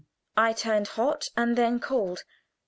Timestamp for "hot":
0.97-1.27